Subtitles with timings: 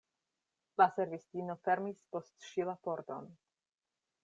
[0.81, 3.31] La servistino fermis post ŝi la pordon.